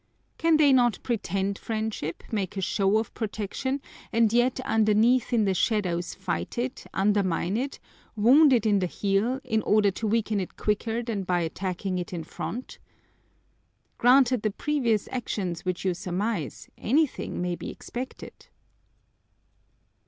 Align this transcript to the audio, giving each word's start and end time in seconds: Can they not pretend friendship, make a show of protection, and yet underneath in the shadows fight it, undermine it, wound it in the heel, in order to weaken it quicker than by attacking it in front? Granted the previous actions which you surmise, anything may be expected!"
Can 0.39 0.57
they 0.57 0.73
not 0.73 0.97
pretend 1.03 1.59
friendship, 1.59 2.23
make 2.31 2.57
a 2.57 2.61
show 2.61 2.97
of 2.97 3.13
protection, 3.13 3.81
and 4.11 4.33
yet 4.33 4.59
underneath 4.61 5.31
in 5.31 5.45
the 5.45 5.53
shadows 5.53 6.15
fight 6.15 6.57
it, 6.57 6.85
undermine 6.91 7.55
it, 7.55 7.79
wound 8.15 8.51
it 8.51 8.65
in 8.65 8.79
the 8.79 8.87
heel, 8.87 9.39
in 9.43 9.61
order 9.61 9.91
to 9.91 10.07
weaken 10.07 10.39
it 10.39 10.57
quicker 10.57 11.03
than 11.03 11.21
by 11.21 11.41
attacking 11.41 11.99
it 11.99 12.13
in 12.13 12.23
front? 12.23 12.79
Granted 13.99 14.41
the 14.41 14.49
previous 14.49 15.07
actions 15.11 15.65
which 15.65 15.85
you 15.85 15.93
surmise, 15.93 16.67
anything 16.79 17.39
may 17.39 17.55
be 17.55 17.69
expected!" 17.69 18.47